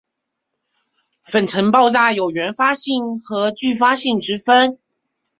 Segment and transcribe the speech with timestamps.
[1.21, 4.79] 粉尘爆炸有原发性和继发性之分。